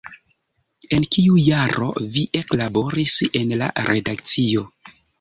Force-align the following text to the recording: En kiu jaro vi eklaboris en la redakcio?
En 0.97 1.05
kiu 1.15 1.37
jaro 1.49 1.91
vi 2.17 2.25
eklaboris 2.41 3.17
en 3.45 3.57
la 3.63 3.71
redakcio? 3.93 4.71